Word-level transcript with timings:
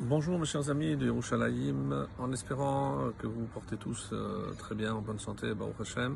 Bonjour 0.00 0.38
mes 0.38 0.46
chers 0.46 0.70
amis 0.70 0.94
de 0.96 1.06
Yerushalayim, 1.06 2.06
en 2.20 2.32
espérant 2.32 3.10
que 3.18 3.26
vous 3.26 3.40
vous 3.40 3.46
portez 3.46 3.76
tous 3.76 4.10
euh, 4.12 4.52
très 4.56 4.76
bien, 4.76 4.94
en 4.94 5.00
bonne 5.00 5.18
santé, 5.18 5.52
Baruch 5.54 5.74
Hashem. 5.80 6.14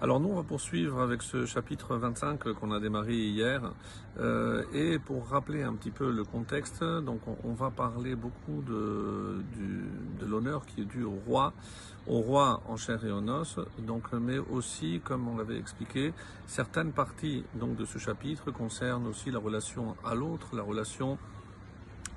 Alors 0.00 0.20
nous 0.20 0.28
on 0.28 0.36
va 0.36 0.44
poursuivre 0.44 1.00
avec 1.00 1.22
ce 1.22 1.44
chapitre 1.44 1.96
25 1.96 2.52
qu'on 2.52 2.70
a 2.70 2.78
démarré 2.78 3.16
hier, 3.16 3.72
euh, 4.20 4.62
et 4.72 5.00
pour 5.00 5.26
rappeler 5.26 5.64
un 5.64 5.72
petit 5.72 5.90
peu 5.90 6.12
le 6.12 6.22
contexte, 6.22 6.84
donc 6.84 7.18
on, 7.42 7.52
va 7.52 7.72
parler 7.72 8.14
beaucoup 8.14 8.62
de, 8.62 9.42
de 10.20 10.24
l'honneur 10.24 10.64
qui 10.64 10.82
est 10.82 10.84
dû 10.84 11.02
au 11.02 11.18
roi, 11.26 11.52
au 12.06 12.20
roi 12.20 12.62
en 12.68 12.76
chair 12.76 13.04
et 13.04 13.10
en 13.10 13.26
os, 13.26 13.58
donc, 13.80 14.12
mais 14.12 14.38
aussi, 14.38 15.00
comme 15.02 15.26
on 15.26 15.36
l'avait 15.36 15.58
expliqué, 15.58 16.14
certaines 16.46 16.92
parties 16.92 17.42
donc, 17.56 17.74
de 17.74 17.86
ce 17.86 17.98
chapitre 17.98 18.52
concernent 18.52 19.08
aussi 19.08 19.32
la 19.32 19.40
relation 19.40 19.96
à 20.04 20.14
l'autre, 20.14 20.54
la 20.54 20.62
relation 20.62 21.18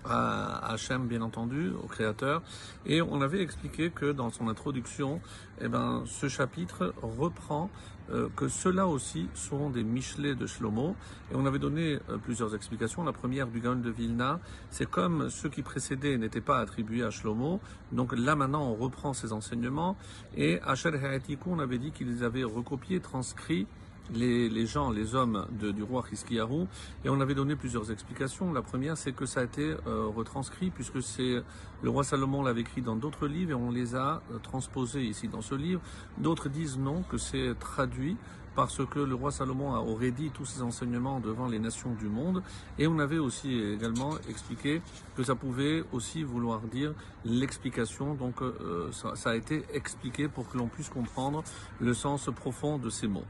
à 0.05 0.71
Hachem, 0.71 1.07
bien 1.07 1.21
entendu, 1.21 1.71
au 1.83 1.87
Créateur. 1.87 2.41
Et 2.85 3.01
on 3.01 3.21
avait 3.21 3.41
expliqué 3.41 3.89
que 3.89 4.11
dans 4.11 4.29
son 4.29 4.47
introduction, 4.47 5.21
eh 5.61 5.67
ben, 5.67 6.03
ce 6.05 6.27
chapitre 6.27 6.93
reprend 7.01 7.69
euh, 8.11 8.27
que 8.35 8.47
ceux-là 8.47 8.87
aussi 8.87 9.27
sont 9.35 9.69
des 9.69 9.83
Michelets 9.83 10.35
de 10.35 10.47
Shlomo. 10.47 10.95
Et 11.31 11.35
on 11.35 11.45
avait 11.45 11.59
donné 11.59 11.99
euh, 12.09 12.17
plusieurs 12.17 12.55
explications. 12.55 13.03
La 13.03 13.13
première 13.13 13.47
du 13.47 13.59
Gaon 13.59 13.75
de 13.75 13.89
Vilna, 13.89 14.39
c'est 14.71 14.89
comme 14.89 15.29
ceux 15.29 15.49
qui 15.49 15.61
précédaient 15.61 16.17
n'étaient 16.17 16.41
pas 16.41 16.59
attribués 16.59 17.03
à 17.03 17.11
Shlomo. 17.11 17.59
Donc 17.91 18.17
là, 18.17 18.35
maintenant, 18.35 18.63
on 18.63 18.75
reprend 18.75 19.13
ces 19.13 19.31
enseignements. 19.31 19.95
Et 20.35 20.59
Hachel 20.65 20.95
Heretiku, 20.95 21.51
on 21.51 21.59
avait 21.59 21.77
dit 21.77 21.91
qu'ils 21.91 22.23
avaient 22.23 22.43
recopié, 22.43 22.99
transcrit 22.99 23.67
les, 24.13 24.65
gens, 24.65 24.91
les 24.91 25.15
hommes 25.15 25.47
de, 25.51 25.71
du 25.71 25.83
roi 25.83 26.03
Hiskiyahu, 26.11 26.65
et 27.05 27.09
on 27.09 27.19
avait 27.21 27.35
donné 27.35 27.55
plusieurs 27.55 27.91
explications. 27.91 28.51
La 28.53 28.61
première, 28.61 28.97
c'est 28.97 29.11
que 29.11 29.25
ça 29.25 29.41
a 29.41 29.43
été 29.43 29.75
euh, 29.87 30.07
retranscrit, 30.07 30.69
puisque 30.69 31.01
c'est 31.01 31.41
le 31.81 31.89
roi 31.89 32.03
Salomon 32.03 32.43
l'avait 32.43 32.61
écrit 32.61 32.81
dans 32.81 32.95
d'autres 32.95 33.27
livres, 33.27 33.51
et 33.51 33.55
on 33.55 33.71
les 33.71 33.95
a 33.95 34.21
euh, 34.31 34.39
transposés 34.39 35.03
ici 35.03 35.27
dans 35.27 35.41
ce 35.41 35.55
livre. 35.55 35.81
D'autres 36.17 36.49
disent 36.49 36.77
non, 36.77 37.03
que 37.03 37.17
c'est 37.17 37.53
traduit 37.59 38.17
parce 38.59 38.85
que 38.85 38.99
le 38.99 39.15
roi 39.15 39.31
Salomon 39.31 39.73
aurait 39.73 40.11
dit 40.11 40.31
tous 40.31 40.43
ses 40.43 40.61
enseignements 40.61 41.21
devant 41.21 41.47
les 41.47 41.59
nations 41.59 41.93
du 41.93 42.07
monde. 42.07 42.43
Et 42.77 42.87
on 42.87 42.99
avait 42.99 43.17
aussi 43.17 43.57
également 43.57 44.17
expliqué 44.29 44.81
que 45.15 45.23
ça 45.23 45.33
pouvait 45.33 45.85
aussi 45.93 46.23
vouloir 46.23 46.59
dire 46.59 46.93
l'explication. 47.23 48.15
Donc 48.15 48.41
euh, 48.41 48.91
ça, 48.91 49.29
a 49.29 49.35
été 49.35 49.63
expliqué 49.73 50.27
pour 50.27 50.49
que 50.49 50.57
l'on 50.57 50.67
puisse 50.67 50.89
comprendre 50.89 51.41
le 51.79 51.93
sens 51.93 52.29
profond 52.35 52.77
de 52.77 52.89
ces 52.89 53.07
mots. 53.07 53.23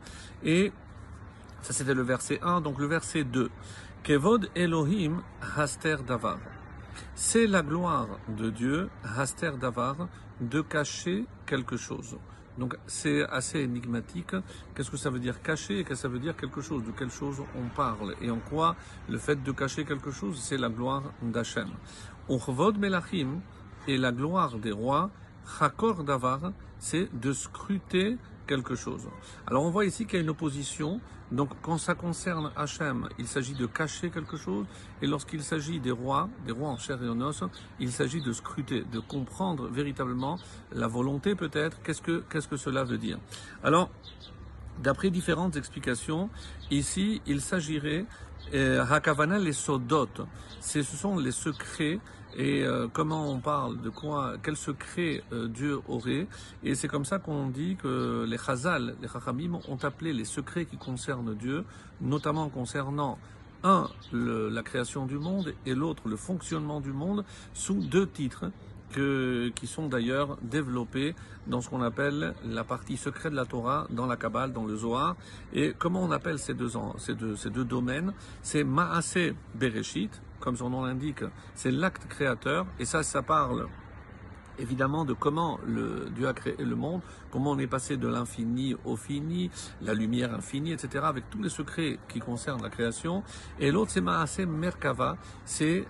Et 0.43 0.71
ça 1.61 1.73
c'était 1.73 1.93
le 1.93 2.01
verset 2.01 2.39
1. 2.41 2.61
Donc 2.61 2.79
le 2.79 2.87
verset 2.87 3.23
2. 3.23 3.51
Kevod 4.01 4.49
Elohim. 4.55 5.21
C'est 7.13 7.45
la 7.45 7.61
gloire 7.61 8.07
de 8.29 8.49
Dieu, 8.49 8.89
Haster 9.03 9.51
Davar, 9.61 10.07
de 10.41 10.61
cacher 10.61 11.27
quelque 11.45 11.77
chose. 11.77 12.17
Donc 12.59 12.75
c'est 12.87 13.23
assez 13.29 13.61
énigmatique. 13.61 14.35
Qu'est-ce 14.75 14.91
que 14.91 14.97
ça 14.97 15.09
veut 15.09 15.19
dire 15.19 15.41
cacher 15.41 15.79
et 15.79 15.83
qu'est-ce 15.83 16.01
que 16.01 16.07
ça 16.07 16.07
veut 16.09 16.19
dire 16.19 16.35
quelque 16.35 16.61
chose? 16.61 16.83
De 16.83 16.91
quelle 16.91 17.09
chose 17.09 17.41
on 17.55 17.69
parle? 17.69 18.15
Et 18.21 18.29
en 18.29 18.39
quoi 18.39 18.75
le 19.07 19.17
fait 19.17 19.41
de 19.41 19.51
cacher 19.53 19.85
quelque 19.85 20.11
chose, 20.11 20.37
c'est 20.39 20.57
la 20.57 20.69
gloire 20.69 21.03
d'Hachem? 21.21 21.69
Uchvod 22.29 22.77
Melachim 22.77 23.39
et 23.87 23.97
la 23.97 24.11
gloire 24.11 24.59
des 24.59 24.73
rois, 24.73 25.09
Chakor 25.57 26.03
Davar, 26.03 26.51
c'est 26.79 27.09
de 27.17 27.31
scruter 27.31 28.17
Alors 29.47 29.63
on 29.63 29.69
voit 29.69 29.85
ici 29.85 30.05
qu'il 30.05 30.15
y 30.15 30.17
a 30.17 30.23
une 30.23 30.29
opposition. 30.29 30.99
Donc 31.31 31.51
quand 31.61 31.77
ça 31.77 31.93
concerne 31.93 32.51
Hachem, 32.55 33.07
il 33.19 33.27
s'agit 33.27 33.53
de 33.53 33.67
cacher 33.67 34.09
quelque 34.09 34.37
chose. 34.37 34.65
Et 35.01 35.07
lorsqu'il 35.07 35.43
s'agit 35.43 35.79
des 35.79 35.91
rois, 35.91 36.27
des 36.45 36.51
rois 36.51 36.69
en 36.69 36.77
chair 36.77 37.03
et 37.03 37.09
en 37.09 37.21
os, 37.21 37.43
il 37.79 37.91
s'agit 37.91 38.21
de 38.21 38.33
scruter, 38.33 38.83
de 38.91 38.99
comprendre 38.99 39.67
véritablement 39.67 40.39
la 40.71 40.87
volonté 40.87 41.35
peut-être. 41.35 41.81
Qu'est-ce 41.83 42.01
que, 42.01 42.23
qu'est-ce 42.29 42.47
que 42.47 42.57
cela 42.57 42.83
veut 42.83 42.97
dire? 42.97 43.19
Alors, 43.63 43.89
d'après 44.81 45.11
différentes 45.11 45.55
explications, 45.55 46.29
ici 46.71 47.21
il 47.27 47.41
s'agirait 47.41 48.05
Hakavana 48.53 49.37
les 49.37 49.53
sodot, 49.53 50.09
ce 50.61 50.81
sont 50.81 51.17
les 51.19 51.31
secrets 51.31 51.99
et 52.37 52.63
euh, 52.63 52.87
comment 52.91 53.31
on 53.31 53.39
parle 53.39 53.81
de 53.81 53.89
quoi, 53.89 54.33
quel 54.43 54.55
secret 54.55 55.23
euh, 55.33 55.47
Dieu 55.47 55.79
aurait. 55.87 56.27
Et 56.63 56.75
c'est 56.75 56.87
comme 56.87 57.05
ça 57.05 57.19
qu'on 57.19 57.47
dit 57.47 57.75
que 57.75 58.25
les 58.27 58.37
Chazal, 58.37 58.95
les 59.01 59.07
Chachamim 59.07 59.59
ont 59.67 59.83
appelé 59.83 60.13
les 60.13 60.25
secrets 60.25 60.65
qui 60.65 60.77
concernent 60.77 61.35
Dieu, 61.35 61.65
notamment 62.01 62.49
concernant 62.49 63.17
un, 63.63 63.89
le, 64.11 64.49
la 64.49 64.63
création 64.63 65.05
du 65.05 65.17
monde 65.17 65.53
et 65.65 65.73
l'autre, 65.75 66.07
le 66.07 66.15
fonctionnement 66.15 66.81
du 66.81 66.93
monde, 66.93 67.25
sous 67.53 67.75
deux 67.75 68.07
titres 68.07 68.51
que, 68.91 69.49
qui 69.55 69.67
sont 69.67 69.87
d'ailleurs 69.87 70.37
développés 70.41 71.15
dans 71.47 71.61
ce 71.61 71.69
qu'on 71.69 71.81
appelle 71.81 72.33
la 72.45 72.63
partie 72.63 72.97
secrète 72.97 73.31
de 73.31 73.37
la 73.37 73.45
Torah, 73.45 73.87
dans 73.89 74.05
la 74.05 74.17
Kabbale, 74.17 74.53
dans 74.53 74.65
le 74.65 74.75
Zohar. 74.75 75.15
Et 75.53 75.73
comment 75.77 76.01
on 76.01 76.11
appelle 76.11 76.39
ces 76.39 76.53
deux, 76.53 76.69
ces 76.97 77.15
deux, 77.15 77.35
ces 77.35 77.49
deux 77.49 77.65
domaines? 77.65 78.13
C'est 78.41 78.63
Maaseh 78.63 79.35
Bereshit, 79.55 80.21
comme 80.39 80.55
son 80.55 80.69
nom 80.69 80.83
l'indique, 80.83 81.23
c'est 81.55 81.71
l'acte 81.71 82.07
créateur, 82.07 82.65
et 82.79 82.85
ça, 82.85 83.03
ça 83.03 83.21
parle 83.21 83.67
évidemment 84.61 85.05
de 85.05 85.13
comment 85.13 85.57
Dieu 86.15 86.27
a 86.27 86.33
créé 86.33 86.55
le 86.57 86.75
monde, 86.75 87.01
comment 87.31 87.51
on 87.51 87.59
est 87.59 87.67
passé 87.67 87.95
de 87.95 88.09
l'infini 88.09 88.75
au 88.83 88.97
fini, 88.97 89.49
la 89.81 89.93
lumière 89.93 90.33
infinie, 90.35 90.73
etc., 90.73 91.05
avec 91.07 91.29
tous 91.29 91.41
les 91.41 91.47
secrets 91.47 91.97
qui 92.09 92.19
concernent 92.19 92.61
la 92.61 92.69
création. 92.69 93.23
Et 93.59 93.71
l'autre, 93.71 93.91
c'est 93.91 94.01
Maaseh 94.01 94.45
Merkava, 94.45 95.15
c'est 95.45 95.85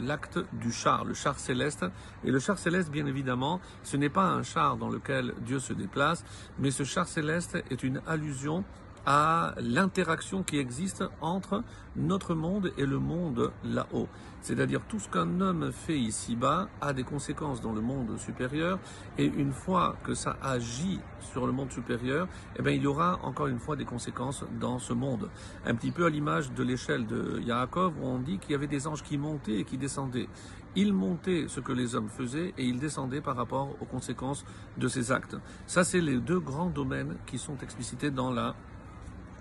l'acte 0.00 0.38
du 0.52 0.70
char, 0.70 1.04
le 1.04 1.14
char 1.14 1.40
céleste. 1.40 1.86
Et 2.22 2.30
le 2.30 2.38
char 2.38 2.56
céleste, 2.56 2.92
bien 2.92 3.06
évidemment, 3.06 3.60
ce 3.82 3.96
n'est 3.96 4.10
pas 4.10 4.26
un 4.26 4.44
char 4.44 4.76
dans 4.76 4.90
lequel 4.90 5.34
Dieu 5.40 5.58
se 5.58 5.72
déplace, 5.72 6.24
mais 6.60 6.70
ce 6.70 6.84
char 6.84 7.08
céleste 7.08 7.58
est 7.68 7.82
une 7.82 8.00
allusion 8.06 8.62
à 9.10 9.54
l'interaction 9.56 10.42
qui 10.42 10.58
existe 10.58 11.02
entre 11.22 11.64
notre 11.96 12.34
monde 12.34 12.72
et 12.76 12.84
le 12.84 12.98
monde 12.98 13.52
là-haut. 13.64 14.06
C'est-à-dire 14.42 14.82
tout 14.86 14.98
ce 14.98 15.08
qu'un 15.08 15.40
homme 15.40 15.72
fait 15.72 15.98
ici-bas 15.98 16.68
a 16.82 16.92
des 16.92 17.04
conséquences 17.04 17.62
dans 17.62 17.72
le 17.72 17.80
monde 17.80 18.18
supérieur 18.18 18.78
et 19.16 19.24
une 19.24 19.52
fois 19.52 19.96
que 20.04 20.12
ça 20.12 20.36
agit 20.42 21.00
sur 21.20 21.46
le 21.46 21.52
monde 21.52 21.72
supérieur, 21.72 22.28
eh 22.58 22.62
bien, 22.62 22.72
il 22.72 22.82
y 22.82 22.86
aura 22.86 23.18
encore 23.22 23.46
une 23.46 23.58
fois 23.58 23.76
des 23.76 23.86
conséquences 23.86 24.44
dans 24.60 24.78
ce 24.78 24.92
monde. 24.92 25.30
Un 25.64 25.74
petit 25.74 25.90
peu 25.90 26.04
à 26.04 26.10
l'image 26.10 26.52
de 26.52 26.62
l'échelle 26.62 27.06
de 27.06 27.40
Yaakov 27.40 27.94
où 28.02 28.06
on 28.06 28.18
dit 28.18 28.38
qu'il 28.38 28.52
y 28.52 28.54
avait 28.56 28.66
des 28.66 28.86
anges 28.86 29.02
qui 29.02 29.16
montaient 29.16 29.60
et 29.60 29.64
qui 29.64 29.78
descendaient. 29.78 30.28
Ils 30.76 30.92
montaient 30.92 31.46
ce 31.48 31.60
que 31.60 31.72
les 31.72 31.94
hommes 31.94 32.10
faisaient 32.10 32.52
et 32.58 32.64
ils 32.64 32.78
descendaient 32.78 33.22
par 33.22 33.36
rapport 33.36 33.74
aux 33.80 33.86
conséquences 33.86 34.44
de 34.76 34.86
ces 34.86 35.12
actes. 35.12 35.36
Ça, 35.66 35.82
c'est 35.82 36.02
les 36.02 36.18
deux 36.18 36.40
grands 36.40 36.68
domaines 36.68 37.16
qui 37.24 37.38
sont 37.38 37.56
explicités 37.62 38.10
dans 38.10 38.30
la 38.30 38.54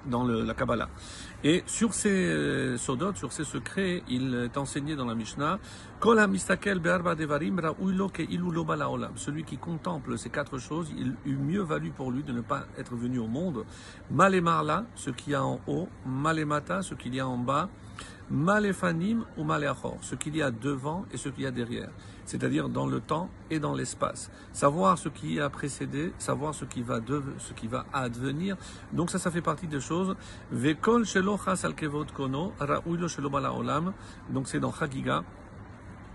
dans 0.08 0.24
la 0.26 0.54
Kabbalah. 0.54 0.90
Et 1.44 1.64
sur 1.68 1.94
ces 1.94 2.10
euh, 2.10 2.78
sodot, 2.78 3.14
sur 3.16 3.32
ces 3.32 3.44
secrets, 3.44 4.04
il 4.10 4.34
est 4.34 4.58
enseigné 4.58 4.96
dans 4.96 5.06
la 5.06 5.16
Mishnah 5.16 5.60
Celui 9.16 9.44
qui 9.44 9.58
contemple 9.58 10.18
ces 10.18 10.30
quatre 10.30 10.58
choses, 10.58 10.92
il 10.98 11.16
eût 11.26 11.38
mieux 11.38 11.62
valu 11.62 11.92
pour 11.92 12.12
lui 12.12 12.24
de 12.24 12.32
ne 12.32 12.42
pas 12.42 12.66
être 12.78 12.96
venu 12.96 13.20
au 13.20 13.28
monde. 13.28 13.66
Malemarla, 14.12 14.86
ce 14.96 15.10
qu'il 15.12 15.34
y 15.34 15.36
a 15.36 15.44
en 15.44 15.60
haut, 15.68 15.90
malemata, 16.06 16.82
ce 16.82 16.96
qu'il 16.96 17.14
y 17.14 17.20
a 17.20 17.28
en 17.28 17.38
bas, 17.38 17.70
maléfanim 18.30 19.26
ou 19.38 19.44
maléachor, 19.44 19.98
ce 20.02 20.16
qu'il 20.16 20.36
y 20.36 20.42
a 20.42 20.52
devant 20.52 21.06
et 21.14 21.18
ce 21.18 21.30
qu'il 21.30 21.44
y 21.44 21.48
a 21.48 21.52
derrière, 21.52 21.90
c'est-à-dire 22.26 22.70
dans 22.70 22.88
le 22.88 23.00
temps 23.00 23.30
et 23.50 23.60
dans 23.60 23.74
l'espace. 23.74 24.30
Savoir 24.52 24.98
ce 24.98 25.10
qui 25.10 25.40
a 25.40 25.50
précédé, 25.50 26.14
savoir 26.18 26.54
ce 26.54 26.66
qui 26.66 26.82
va 26.82 27.00
advenir. 27.94 28.58
Donc 28.92 29.10
ça, 29.10 29.20
ça 29.20 29.32
fait 29.32 29.42
partie 29.42 29.68
des 29.68 29.80
choses. 29.80 30.16
Shelo 30.52 31.38
kono, 32.16 32.54
shelo. 33.08 33.32
Donc 34.30 34.48
c'est 34.48 34.60
dans 34.60 34.74
Chagiga 34.74 35.24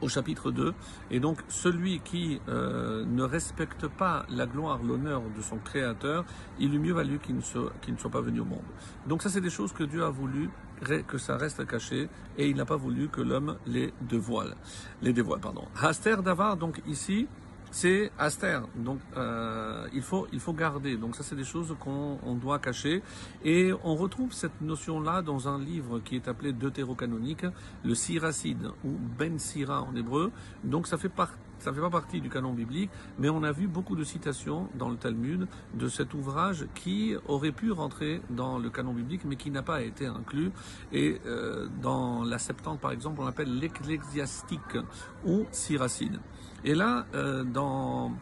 au 0.03 0.09
chapitre 0.09 0.51
2. 0.51 0.75
Et 1.11 1.21
donc 1.21 1.39
celui 1.49 2.01
qui 2.01 2.41
euh, 2.49 3.05
ne 3.07 3.23
respecte 3.23 3.87
pas 3.89 4.27
la 4.29 4.47
gloire, 4.47 4.83
l'honneur 4.83 5.23
de 5.35 5.41
son 5.41 5.57
Créateur, 5.59 6.25
il 6.59 6.75
eût 6.75 6.79
mieux 6.79 6.93
valu 6.93 7.19
qu'il 7.19 7.37
ne, 7.37 7.41
soit, 7.41 7.73
pas 8.11 8.21
venu 8.21 8.41
au 8.41 8.45
monde. 8.45 8.65
Donc 9.07 9.23
ça 9.23 9.31
c'est 9.31 9.41
des 9.41 9.51
choses 9.51 9.73
que 9.73 9.85
Dieu 9.85 10.05
a 10.05 10.11
voulu 10.11 10.51
que 11.07 11.17
ça 11.17 11.37
reste 11.37 11.65
caché 11.65 12.09
et 12.37 12.49
il 12.49 12.57
n'a 12.57 12.65
pas 12.65 12.77
voulu 12.77 13.09
que 13.09 13.21
l'homme 13.21 13.57
les 13.67 13.95
dévoile. 14.01 14.57
Les 15.01 15.13
dévoile, 15.13 15.41
pardon. 15.41 15.65
Haster 15.81 16.17
Davar, 16.25 16.57
donc 16.57 16.83
ici, 16.89 17.29
c'est 17.73 18.13
Aster. 18.19 18.61
Donc 18.77 19.01
euh, 19.17 19.89
il, 19.93 20.03
faut, 20.03 20.29
il 20.33 20.39
faut 20.39 20.53
garder. 20.53 20.97
Donc 20.97 21.17
ça 21.17 21.25
c'est 21.25 21.35
des 21.35 21.45
choses 21.45 21.75
qu'on 21.81 22.19
on 22.23 22.35
doit 22.35 22.59
cacher. 22.59 23.03
Et 23.45 23.73
on 23.83 23.97
retrouve 23.97 24.33
cette 24.33 24.61
notion-là 24.61 25.23
dans 25.23 25.49
un 25.49 25.59
livre 25.59 25.99
qui 26.01 26.15
est 26.17 26.29
appelé 26.29 26.53
deutérocanonique, 26.53 27.47
le 27.85 27.95
Siracide, 27.95 28.69
ou 28.85 28.91
Ben 29.19 29.39
Sira 29.39 29.83
en 29.83 29.97
hébreu. 29.97 30.31
Donc 30.63 30.87
ça 30.87 30.99
fait 30.99 31.09
partie 31.09 31.39
ça 31.63 31.71
ne 31.71 31.77
fait 31.77 31.81
pas 31.81 31.91
partie 31.91 32.21
du 32.21 32.29
canon 32.29 32.53
biblique, 32.53 32.91
mais 33.19 33.29
on 33.29 33.43
a 33.43 33.53
vu 33.53 33.69
beaucoup 33.69 33.95
de 33.95 34.05
citations 34.05 34.69
dans 34.75 34.89
le 34.89 34.97
Talmud 34.97 35.47
de 35.75 35.89
cet 35.89 36.13
ouvrage 36.13 36.67
qui 36.75 37.15
aurait 37.29 37.53
pu 37.53 37.71
rentrer 37.71 38.21
dans 38.31 38.59
le 38.59 38.69
canon 38.69 38.93
biblique, 38.93 39.25
mais 39.25 39.37
qui 39.37 39.51
n'a 39.51 39.63
pas 39.63 39.83
été 39.83 40.07
inclus. 40.07 40.51
Et 40.93 41.21
euh, 41.25 41.69
dans 41.81 42.25
la 42.25 42.39
Septante, 42.39 42.81
par 42.81 42.91
exemple, 42.91 43.21
on 43.21 43.25
l'appelle 43.25 43.59
l'ecclésiastique 43.59 44.77
ou 45.25 45.47
siracide. 45.53 46.19
Et 46.65 46.75
là, 46.75 47.07
euh, 47.15 47.45
dans 47.45 48.13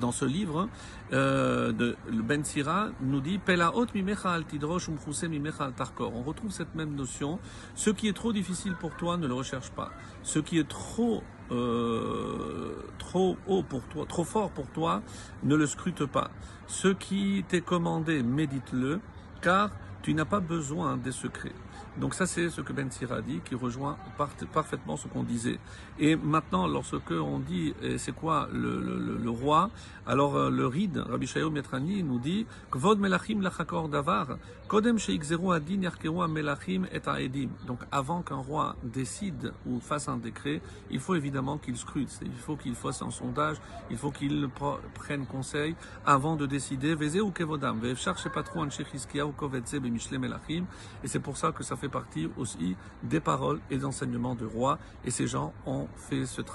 dans 0.00 0.12
ce 0.12 0.24
livre, 0.24 0.68
euh, 1.12 1.72
de 1.72 1.96
le 2.10 2.22
Ben 2.22 2.44
Sira 2.44 2.88
nous 3.00 3.20
dit 3.20 3.38
Pelaot 3.38 3.86
mimecha 3.94 4.32
al 4.32 4.44
tidrosh 4.44 4.88
mimecha 5.28 5.64
al 5.64 5.72
tarkor. 5.72 6.14
On 6.14 6.22
retrouve 6.22 6.50
cette 6.50 6.74
même 6.74 6.94
notion. 6.94 7.38
Ce 7.74 7.90
qui 7.90 8.08
est 8.08 8.12
trop 8.12 8.32
difficile 8.32 8.74
pour 8.74 8.96
toi, 8.96 9.16
ne 9.16 9.26
le 9.26 9.34
recherche 9.34 9.70
pas. 9.70 9.92
Ce 10.22 10.38
qui 10.38 10.58
est 10.58 10.68
trop 10.68 11.22
euh, 11.50 12.74
trop 12.98 13.36
haut 13.46 13.62
pour 13.62 13.82
toi, 13.82 14.06
trop 14.08 14.24
fort 14.24 14.50
pour 14.50 14.66
toi, 14.68 15.02
ne 15.42 15.54
le 15.54 15.66
scrute 15.66 16.06
pas. 16.06 16.30
Ce 16.66 16.88
qui 16.88 17.44
t'est 17.48 17.60
commandé, 17.60 18.22
médite-le, 18.22 19.00
car 19.40 19.70
tu 20.02 20.14
n'as 20.14 20.24
pas 20.24 20.40
besoin 20.40 20.96
des 20.96 21.12
secrets. 21.12 21.54
Donc 21.98 22.14
ça 22.14 22.26
c'est 22.26 22.50
ce 22.50 22.60
que 22.60 22.72
Ben 22.72 22.90
Sira 22.90 23.20
dit, 23.22 23.40
qui 23.44 23.54
rejoint 23.54 23.96
parfaitement 24.52 24.96
ce 24.96 25.06
qu'on 25.06 25.22
disait. 25.22 25.58
Et 25.98 26.16
maintenant, 26.16 26.66
lorsque 26.66 27.12
on 27.12 27.38
dit 27.38 27.72
c'est 27.98 28.14
quoi 28.14 28.48
le, 28.52 28.80
le, 28.80 29.18
le, 29.18 29.30
roi, 29.30 29.70
alors 30.06 30.36
euh, 30.36 30.50
le 30.50 30.66
Rid, 30.66 30.96
Rabbi 30.98 31.26
Shayo 31.26 31.50
Metrani 31.50 32.02
nous 32.02 32.18
dit 32.18 32.46
Kvod 32.70 32.98
melachim 32.98 33.40
lachakor 33.40 33.88
davar, 33.88 34.38
kodem 34.68 34.98
sheikzeru 34.98 35.52
adin 35.54 35.82
yarkeru 35.82 36.26
melachim 36.28 36.86
et 36.92 37.00
aedim. 37.08 37.50
Donc 37.66 37.80
avant 37.92 38.22
qu'un 38.22 38.36
roi 38.36 38.76
décide 38.82 39.52
ou 39.66 39.80
fasse 39.80 40.08
un 40.08 40.16
décret, 40.16 40.60
il 40.90 41.00
faut 41.00 41.14
évidemment 41.14 41.58
qu'il 41.58 41.76
scrute, 41.76 42.10
il 42.22 42.32
faut 42.32 42.56
qu'il 42.56 42.74
fasse 42.74 43.02
un 43.02 43.10
sondage, 43.10 43.56
il 43.90 43.96
faut 43.96 44.10
qu'il 44.10 44.48
prenne 44.94 45.26
conseil 45.26 45.76
avant 46.04 46.36
de 46.36 46.46
décider. 46.46 46.94
Veze 46.94 47.20
ou 47.20 47.30
kevodam, 47.30 47.78
ve'efshar 47.78 48.18
shepatru 48.18 48.60
ou 48.60 50.18
melachim. 50.18 50.64
Et 51.02 51.08
c'est 51.08 51.20
pour 51.20 51.36
ça 51.36 51.52
que 51.52 51.62
ça 51.62 51.76
fait 51.84 51.90
partie 51.90 52.30
aussi 52.38 52.76
des 53.02 53.20
paroles 53.20 53.60
et 53.70 53.76
des 53.76 53.84
enseignements 53.84 54.34
du 54.34 54.46
roi. 54.46 54.78
Et 55.04 55.10
ces 55.10 55.26
gens 55.26 55.52
ont 55.66 55.86
fait 55.96 56.24
ce 56.26 56.40
travail. 56.40 56.54